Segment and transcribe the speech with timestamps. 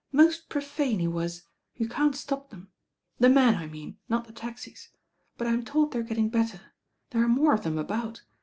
[0.11, 1.43] Most profane he was.
[1.75, 2.71] You can't stop them.
[3.19, 4.89] The men I mean, not the taxis.
[5.37, 6.73] But I'm told they're getting better.
[7.11, 8.23] There are more of them about.